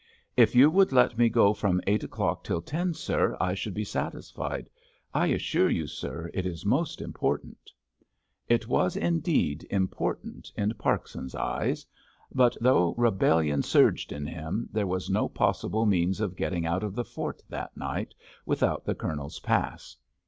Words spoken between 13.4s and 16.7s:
surged in him there was no possible means of getting